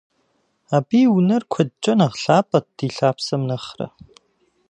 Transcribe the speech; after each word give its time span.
Абы 0.75 0.97
и 1.03 1.05
унэр 1.15 1.43
куэдкӀэ 1.51 1.93
нэхъ 1.97 2.17
лъапӀэт 2.21 2.65
ди 2.77 2.87
лъапсэм 2.95 3.41
нэхърэ. 3.49 3.87